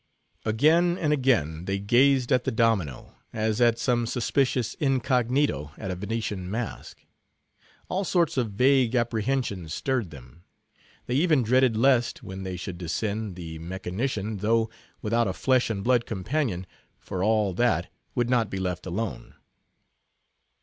[0.45, 5.95] Again, and again, they gazed at the domino, as at some suspicious incognito at a
[5.95, 7.05] Venetian mask.
[7.87, 10.43] All sorts of vague apprehensions stirred them.
[11.05, 14.71] They even dreaded lest, when they should descend, the mechanician, though
[15.03, 16.65] without a flesh and blood companion,
[16.97, 19.35] for all that, would not be left alone.